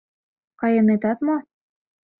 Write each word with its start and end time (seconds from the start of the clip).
Кайынетат 0.59 1.19
мо? 1.25 1.35